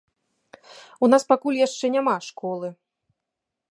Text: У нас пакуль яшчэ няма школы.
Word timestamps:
У 1.07 1.11
нас 1.15 1.27
пакуль 1.33 1.61
яшчэ 1.67 1.85
няма 1.99 2.19
школы. 2.33 2.67